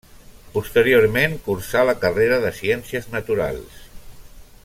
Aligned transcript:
Posteriorment, 0.53 1.35
cursà 1.49 1.83
la 1.89 1.95
carrera 2.07 2.41
de 2.47 2.53
Ciències 2.61 3.07
Naturals. 3.17 3.87